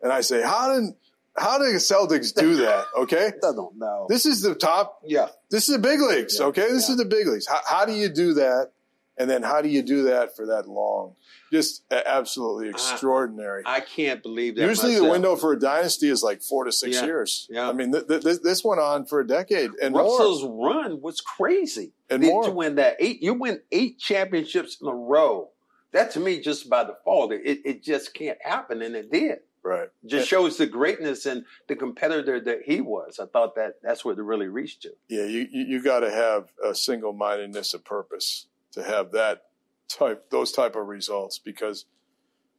[0.02, 0.94] and I say, how did
[1.36, 2.84] how did the Celtics do that?
[2.98, 4.06] Okay, I don't know.
[4.08, 5.00] this is the top.
[5.04, 5.28] yeah.
[5.50, 6.36] This is the big leagues.
[6.38, 6.92] Yeah, Okay, this yeah.
[6.92, 7.46] is the big leagues.
[7.46, 8.72] How, how do you do that?
[9.16, 11.14] And then how do you do that for that long?
[11.52, 13.62] Just absolutely extraordinary.
[13.64, 14.66] I can't believe that.
[14.66, 17.46] Usually, the window for a dynasty is like four to six Yeah, years.
[17.50, 17.68] yeah.
[17.68, 20.02] I mean, th- th- this, went on for a decade and more.
[20.02, 21.92] Russell's run was crazy.
[22.10, 22.44] And Did more.
[22.44, 25.50] To win that eight, you win eight championships in a row.
[25.92, 29.38] That to me, just by default, it, it just can't happen, and it did.
[29.62, 29.88] Right.
[30.06, 33.18] Just shows the greatness and the competitor that he was.
[33.18, 34.90] I thought that that's what it really reached to.
[35.08, 39.42] Yeah, you you, you got to have a single mindedness of purpose to have that
[39.88, 41.86] type those type of results because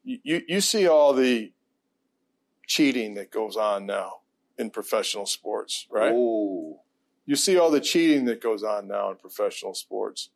[0.03, 1.51] you, you see all the
[2.65, 4.13] cheating that goes on now
[4.57, 6.11] in professional sports, right?
[6.13, 6.81] Oh,
[7.25, 10.29] You see all the cheating that goes on now in professional sports.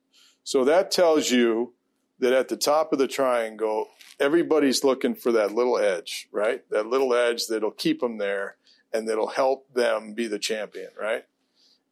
[0.44, 1.74] So that tells you
[2.20, 3.88] that at the top of the triangle,
[4.20, 6.64] everybody's looking for that little edge, right?
[6.70, 8.58] That little edge that'll keep them there
[8.94, 11.26] and that'll help them be the champion, right?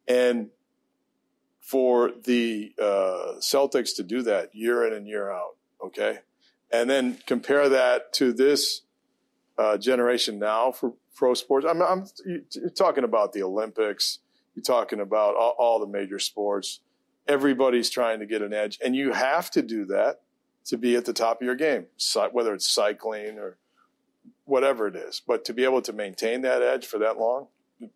[0.06, 0.50] And
[1.62, 6.18] for the uh, Celtics to do that year in and year out, okay?
[6.72, 8.82] And then compare that to this
[9.56, 11.64] uh, generation now for pro sports.
[11.68, 14.18] I'm, I'm you're talking about the Olympics.
[14.54, 16.80] You're talking about all, all the major sports.
[17.28, 20.20] Everybody's trying to get an edge, and you have to do that
[20.64, 21.86] to be at the top of your game,
[22.32, 23.56] whether it's cycling or
[24.44, 25.22] whatever it is.
[25.24, 27.46] But to be able to maintain that edge for that long,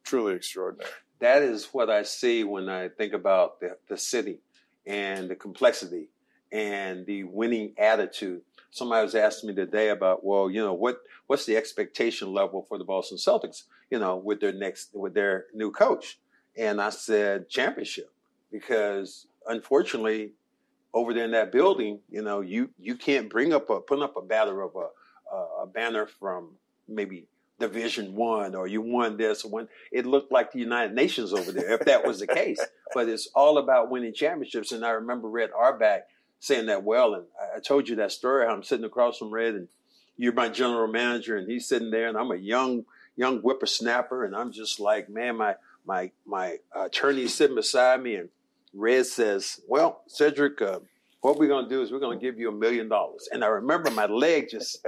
[0.04, 0.90] truly extraordinary.
[1.18, 4.40] That is what I see when I think about the, the city
[4.86, 6.08] and the complexity
[6.52, 8.42] and the winning attitude.
[8.70, 12.78] Somebody was asking me today about, well, you know, what what's the expectation level for
[12.78, 16.18] the Boston Celtics, you know, with their next with their new coach?
[16.56, 18.10] And I said championship
[18.52, 20.32] because unfortunately,
[20.92, 24.16] over there in that building, you know, you you can't bring up a put up
[24.16, 26.50] a banner of a a, a banner from
[26.86, 27.26] maybe
[27.58, 29.68] Division One or you won this or one.
[29.90, 32.60] It looked like the United Nations over there if that was the case.
[32.94, 34.72] But it's all about winning championships.
[34.72, 36.04] And I remember Red Auerbach
[36.38, 37.14] saying that well.
[37.14, 38.46] And I, told you that story.
[38.46, 39.68] How I'm sitting across from Red, and
[40.16, 42.84] you're my general manager, and he's sitting there, and I'm a young
[43.16, 48.28] young whippersnapper, and I'm just like, man, my my my attorney's sitting beside me, and
[48.72, 50.80] Red says, "Well, Cedric, uh,
[51.26, 53.90] what we're gonna do is we're gonna give you a million dollars." And I remember
[53.90, 54.84] my leg just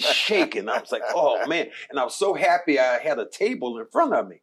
[0.00, 0.68] shaking.
[0.68, 3.86] I was like, "Oh man!" And I was so happy I had a table in
[3.86, 4.40] front of me.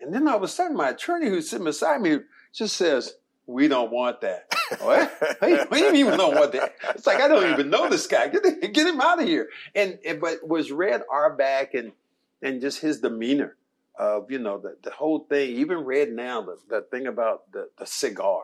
[0.00, 2.20] And then all of a sudden, my attorney who's sitting beside me
[2.52, 5.12] just says, "We don't want that." what?
[5.40, 6.76] Hey, what we don't want that?
[6.90, 8.28] It's like I don't even know this guy.
[8.28, 9.48] Get, get him out of here.
[9.74, 11.92] And, and but was Red Auerbach and
[12.40, 13.56] and just his demeanor
[13.98, 15.56] of you know the, the whole thing.
[15.56, 18.42] Even Red now the, the thing about the, the cigar.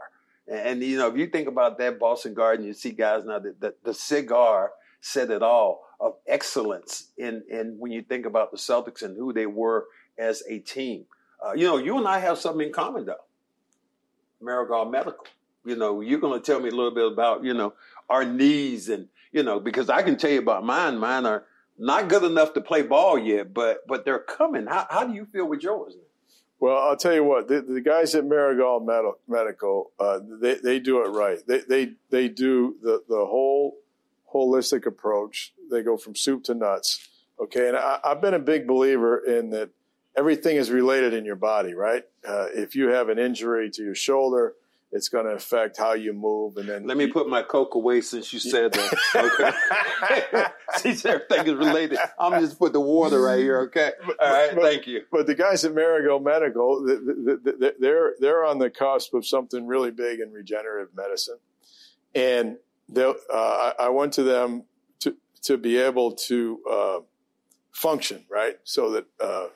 [0.50, 3.60] And, you know if you think about that Boston Garden, you see guys now that
[3.60, 8.56] the, the cigar said it all of excellence in in when you think about the
[8.56, 9.86] Celtics and who they were
[10.18, 11.04] as a team.
[11.44, 13.24] Uh, you know, you and I have something in common though.
[14.42, 15.26] Maragal Medical.
[15.64, 17.74] You know, you're going to tell me a little bit about, you know,
[18.08, 20.98] our knees and, you know, because I can tell you about mine.
[20.98, 21.44] Mine are
[21.78, 24.66] not good enough to play ball yet, but but they're coming.
[24.66, 25.94] How, how do you feel with yours?
[26.60, 30.78] Well, I'll tell you what, the, the guys at Maragal Med- Medical, uh, they, they
[30.80, 31.38] do it right.
[31.46, 33.76] They, they, they do the, the whole
[34.34, 35.52] holistic approach.
[35.70, 37.08] They go from soup to nuts.
[37.40, 37.68] Okay.
[37.68, 39.70] And I, I've been a big believer in that
[40.16, 42.04] everything is related in your body, right?
[42.26, 44.54] Uh, if you have an injury to your shoulder,
[44.90, 46.56] it's going to affect how you move.
[46.56, 48.92] And then Let me put my Coke away since you said that.
[49.14, 50.44] Okay.
[50.78, 53.60] since everything is related, I'm just put the water right here.
[53.62, 53.92] Okay.
[54.20, 54.54] All right.
[54.54, 55.02] but- Thank you.
[55.12, 59.12] But the guys at Maragal Medical, th- th- th- th- they're they're on the cusp
[59.14, 61.38] of something really big in regenerative medicine,
[62.14, 62.56] and
[62.88, 64.64] they'll- uh, I I went to them
[65.00, 66.98] to to be able to uh,
[67.72, 69.48] function right, so that uh,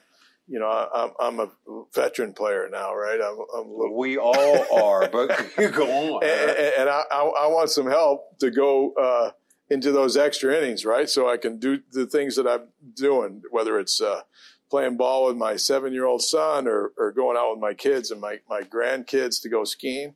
[0.49, 1.49] you know I, I'm I'm a
[1.95, 3.21] veteran player now, right?
[3.21, 6.25] I'm, I'm little We all are, but you go on.
[6.25, 9.31] and, and- I, I, want some help to go uh,
[9.71, 11.09] into those extra innings, right?
[11.09, 14.23] So I can do the things that I'm doing, whether it's uh,
[14.71, 18.11] playing ball with my seven year old son or, or going out with my kids
[18.11, 20.15] and my, my grandkids to go skiing.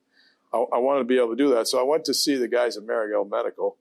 [0.53, 1.69] I, I want to be able to do that.
[1.69, 3.77] So I went to see the guys at Maragal Medical.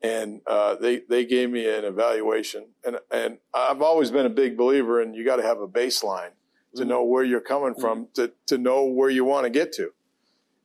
[0.00, 4.56] And uh, they they gave me an evaluation, and and I've always been a big
[4.56, 6.30] believer in you got to have a baseline
[6.76, 9.90] to know where you're coming from to to know where you want to get to.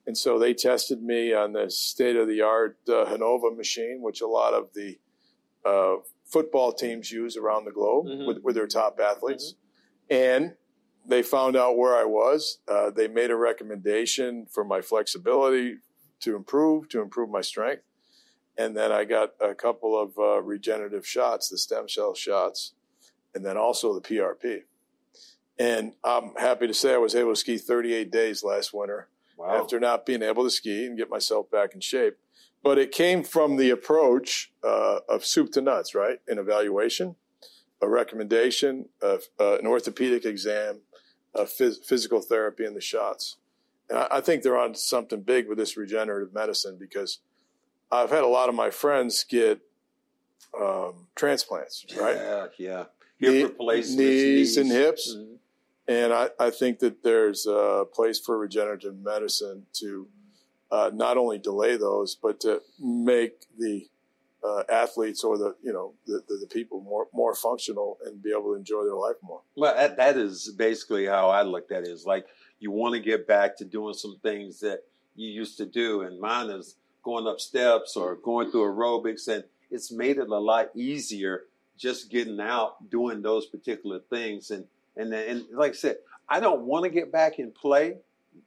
[0.06, 4.22] And so they tested me on the state of the art uh, Hanova machine, which
[4.22, 5.00] a lot of the
[5.66, 8.28] uh, football teams use around the globe Mhm.
[8.28, 9.56] with, with their top athletes.
[10.10, 10.56] And
[11.08, 12.60] they found out where I was.
[12.68, 15.78] Uh, they made a recommendation for my flexibility
[16.20, 17.84] to improve, to improve my strength.
[18.58, 22.74] And then I got a couple of uh, regenerative shots, the stem cell shots,
[23.34, 24.62] and then also the PRP.
[25.58, 29.56] And I'm happy to say I was able to ski 38 days last winter Wow.
[29.62, 32.18] after not being able to ski and get myself back in shape.
[32.64, 36.20] But it came from the approach uh, of soup to nuts, right?
[36.28, 37.16] An evaluation,
[37.82, 40.82] a recommendation, of, uh, an orthopedic exam,
[41.36, 43.38] a phys- physical therapy, and the shots.
[43.90, 47.20] And I, I think they're on something big with this regenerative medicine because
[47.94, 49.62] I've had a lot of my friends get
[50.60, 52.16] um, transplants, right?
[52.16, 52.84] Yeah, yeah.
[53.20, 55.16] Knee- Hip replacements, knees and hips.
[55.16, 55.38] Mhm.
[55.88, 60.08] And I, I think that there's a place for regenerative medicine to
[60.72, 63.88] uh, not only delay those, but to make the
[64.44, 68.32] uh, athletes or the you know the, the, the people more more functional and be
[68.32, 69.42] able to enjoy their life more.
[69.56, 71.90] Well, that, that is basically how I looked at it.
[71.90, 72.26] Is like
[72.60, 74.80] you want to get back to doing some things that
[75.16, 79.44] you used to do, and mine is going up steps or going through aerobics, and
[79.70, 81.44] it's made it a lot easier
[81.78, 84.52] just getting out doing those particular things.
[84.52, 85.98] And and and like I said,
[86.30, 87.98] I don't want to get back and play.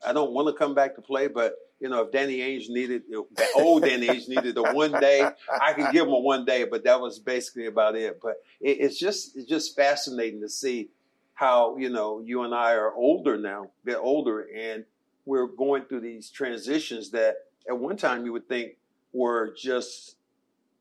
[0.04, 3.02] I don't want to come back to play, but you know, if Danny Ainge needed,
[3.10, 5.28] the old Danny Ainge needed a one day,
[5.60, 8.18] I could give him a one day, but that was basically about it.
[8.22, 10.88] But it, it's just, it's just fascinating to see
[11.34, 14.84] how, you know, you and I are older now, a bit older, and
[15.26, 17.36] we're going through these transitions that
[17.68, 18.72] at one time you would think
[19.12, 20.16] we were just,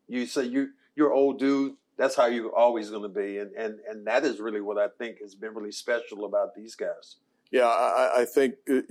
[0.07, 3.37] you say you, you're old dude, that's how you're always going to be.
[3.37, 6.75] And, and, and that is really what I think has been really special about these
[6.75, 7.17] guys.
[7.51, 8.81] Yeah, I, I think uh,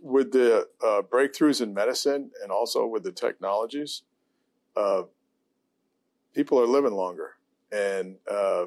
[0.00, 4.02] with the uh, breakthroughs in medicine and also with the technologies,
[4.76, 5.02] uh,
[6.34, 7.32] people are living longer.
[7.72, 8.66] And uh,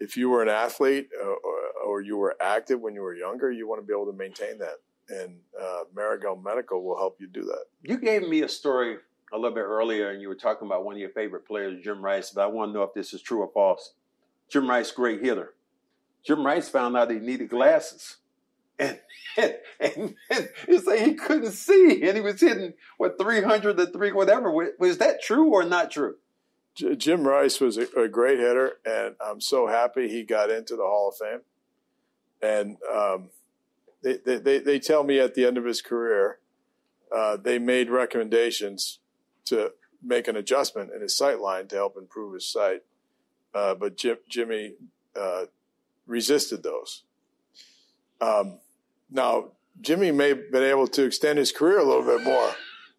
[0.00, 3.52] if you were an athlete uh, or, or you were active when you were younger,
[3.52, 4.78] you want to be able to maintain that.
[5.08, 7.64] And uh, Maragal Medical will help you do that.
[7.82, 8.96] You gave me a story
[9.32, 12.02] a little bit earlier, and you were talking about one of your favorite players, Jim
[12.02, 13.94] Rice, but I want to know if this is true or false.
[14.48, 15.54] Jim Rice, great hitter.
[16.24, 18.16] Jim Rice found out he needed glasses.
[18.80, 19.00] And,
[19.36, 23.86] and, and, and it's like he couldn't see, and he was hitting, what, 300 to
[23.86, 24.52] 3, whatever.
[24.52, 26.14] Was that true or not true?
[26.76, 30.76] J- Jim Rice was a, a great hitter, and I'm so happy he got into
[30.76, 31.40] the Hall of Fame.
[32.40, 33.30] And um,
[34.02, 36.38] they, they, they, tell me at the end of his career,
[37.14, 39.00] uh, they made recommendations
[39.46, 42.82] to make an adjustment in his sight line to help improve his sight.
[43.54, 44.74] Uh, but Jim, Jimmy
[45.16, 45.46] uh,
[46.06, 47.02] resisted those.
[48.20, 48.58] Um,
[49.10, 52.50] now, Jimmy may have been able to extend his career a little bit more,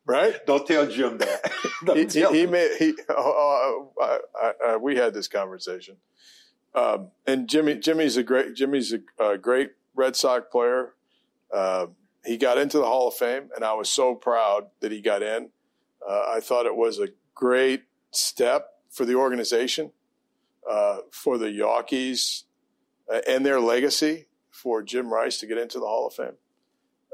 [0.05, 0.45] right?
[0.45, 1.51] Don't tell Jim that.
[1.93, 5.95] He, tell he, he may he oh, uh, I, I, we had this conversation
[6.75, 10.93] um, and Jimmy Jimmy's a great Jimmy's a, a great Red Sox player
[11.53, 11.87] uh,
[12.23, 15.21] he got into the Hall of Fame and I was so proud that he got
[15.21, 15.49] in
[16.07, 19.91] uh, I thought it was a great step for the organization
[20.69, 22.45] uh, for the Yankees
[23.13, 26.37] uh, and their legacy for Jim Rice to get into the Hall of Fame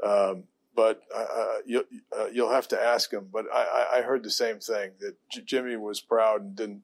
[0.08, 0.44] um,
[0.76, 1.84] but uh, you,
[2.16, 3.28] uh, you'll have to ask him.
[3.32, 6.82] But I, I heard the same thing that J- Jimmy was proud and didn't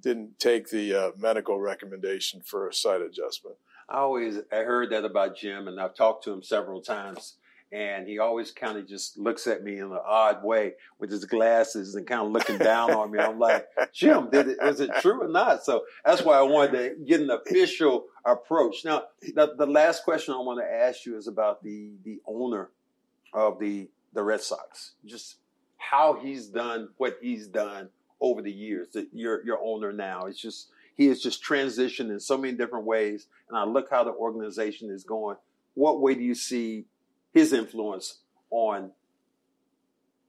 [0.00, 3.56] didn't take the medical recommendation for a sight adjustment.
[3.88, 7.34] I always I heard that about Jim, and I've talked to him several times.
[7.70, 11.26] And he always kind of just looks at me in an odd way with his
[11.26, 13.18] glasses and kind of looking down on me.
[13.18, 15.66] I'm like, Jim, did it, is it true or not?
[15.66, 18.86] So that's why I wanted to get an official approach.
[18.86, 22.70] Now, the, the last question I want to ask you is about the the owner
[23.34, 24.92] of the the Red Sox.
[25.04, 25.36] Just
[25.76, 28.88] how he's done what he's done over the years.
[28.94, 30.24] That your your owner now.
[30.24, 33.28] It's just he has just transitioned in so many different ways.
[33.48, 35.36] And I look how the organization is going.
[35.74, 36.86] What way do you see
[37.32, 38.18] his influence
[38.50, 38.90] on?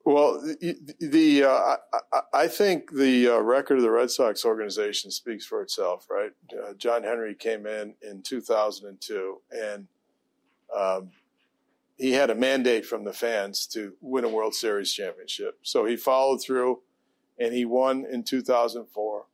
[0.06, 1.76] Well, the, the uh,
[2.14, 6.32] I, I think the uh, record of the Red Sox organization speaks for itself, right?
[6.54, 9.88] Uh, John Henry came in in 2002, and
[10.76, 11.10] um,
[11.98, 15.60] he had a mandate from the fans to win a World Series championship.
[15.64, 16.82] So he followed through,
[17.40, 19.26] and he won in 2004.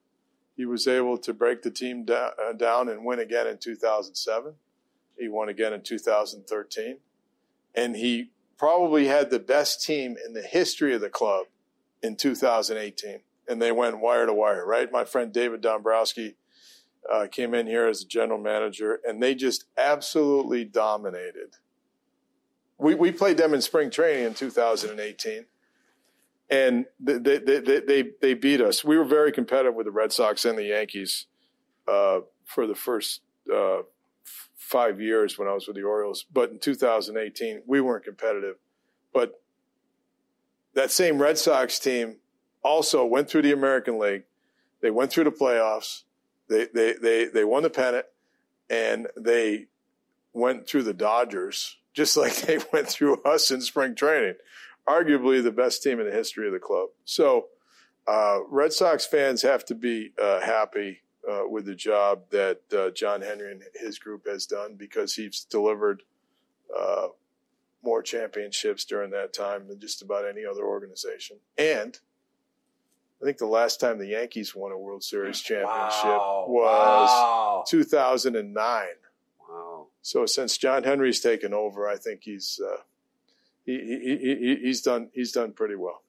[0.56, 4.54] He was able to break the team down, uh, down and win again in 2007.
[5.18, 6.98] He won again in 2013,
[7.74, 11.48] and he probably had the best team in the history of the club
[12.02, 13.20] in 2018.
[13.48, 14.92] And they went wire to wire, right?
[14.92, 16.36] My friend David Dombrowski
[17.12, 21.58] uh, came in here as a general manager, and they just absolutely dominated.
[22.78, 25.46] We, we played them in spring training in 2018.
[26.50, 28.84] And they, they, they, they, beat us.
[28.84, 31.26] We were very competitive with the Red Sox and the Yankees
[31.88, 33.22] uh, for the first
[33.54, 33.80] uh,
[34.56, 36.26] five years when I was with the Orioles.
[36.32, 38.58] But in 2018, we weren't competitive.
[39.14, 39.42] But
[40.74, 42.18] that same Red Sox team
[42.64, 44.24] also went through the American League.
[44.82, 46.04] They went through the playoffs.
[46.48, 48.06] They, they, they, they won the pennant
[48.70, 49.68] and they
[50.34, 54.36] went through the Dodgers just like they went through us in spring training.
[54.88, 56.90] Arguably the best team in the history of the club.
[57.06, 57.48] So,
[58.08, 62.92] uh, Red Sox fans have to be uh, happy uh, with the job that uh,
[62.92, 66.04] John Henry and his group has done because he's delivered
[66.78, 67.08] uh,
[67.84, 71.38] more championships during that time than just about any other organization.
[71.58, 71.98] And
[73.22, 76.46] I think the last time the Yankees won a World Series championship Wow.
[76.48, 77.64] was Wow.
[77.68, 78.86] 2009.
[79.50, 79.88] Wow.
[80.04, 82.82] So since John Henry's taken over, I think he's uh,
[83.66, 86.02] he, he, he, he- he's done he's done pretty well.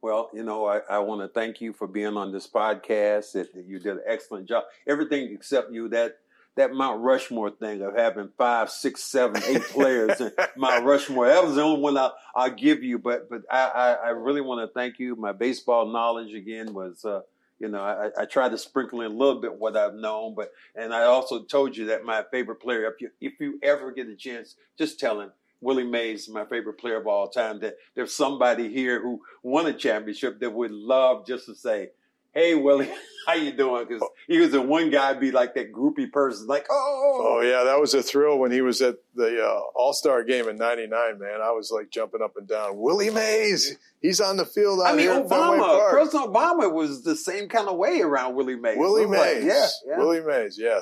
[0.00, 3.36] Well, you know, I, I want to thank you for being on this podcast.
[3.36, 4.64] It, you did an excellent job.
[4.86, 6.18] Everything except you that
[6.56, 11.26] that Mount Rushmore thing of having five, six, seven, eight players in Mount Rushmore.
[11.28, 12.98] That was the only one I'll, I'll give you.
[12.98, 15.14] But but I, I, I really want to thank you.
[15.16, 17.04] My baseball knowledge again was.
[17.04, 17.20] Uh,
[17.60, 20.50] you know, I, I tried to sprinkle in a little bit what I've known, but
[20.74, 22.86] and I also told you that my favorite player.
[22.92, 25.30] If you if you ever get a chance, just tell him
[25.62, 27.60] Willie Mays my favorite player of all time.
[27.60, 31.90] That there's somebody here who won a championship that would love just to say,
[32.32, 32.90] "Hey, Willie,
[33.26, 36.66] how you doing?" Because he was the one guy be like that groupie person, like,
[36.70, 40.22] "Oh, Oh yeah, that was a thrill when he was at the uh, All Star
[40.24, 41.18] game in '99.
[41.18, 42.76] Man, I was like jumping up and down.
[42.76, 47.48] Willie Mays, he's on the field out I mean, Obama, President Obama was the same
[47.48, 48.76] kind of way around Willie Mays.
[48.76, 50.80] Willie was like, Mays, yeah, yeah, Willie Mays, Yeah,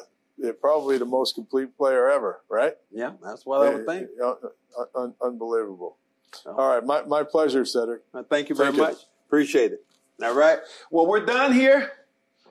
[0.61, 2.75] probably the most complete player ever, right?
[2.91, 3.13] yeah.
[3.23, 4.09] That's what I would think.
[4.23, 4.35] Uh,
[4.79, 5.97] uh, un- unbelievable.
[6.33, 8.03] So- All right, my, my pleasure, Cedric.
[8.15, 8.83] Uh, Thank you very Thank you.
[8.85, 8.97] much.
[9.27, 9.85] Appreciate it.
[10.23, 10.59] All right.
[10.91, 11.93] Well, we're done here.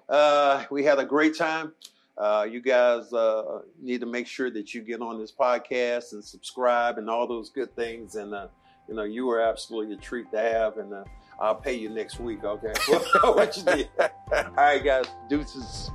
[0.08, 1.74] Uh, we had a great time.
[2.18, 6.24] Uh, you guys uh, need to make sure that you get on this podcast and
[6.24, 8.16] subscribe and all those good things.
[8.16, 8.48] And uh,
[8.88, 10.78] you know, you are absolutely a treat to have.
[10.78, 11.04] And uh,
[11.40, 12.44] I'll pay you next week.
[12.44, 12.74] Okay.
[13.24, 13.90] what you did?
[14.00, 15.06] All right, guys.
[15.30, 15.92] Deuces.